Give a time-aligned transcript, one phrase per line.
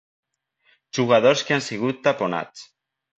[0.97, 2.65] "Jugadors que han sigut taponats".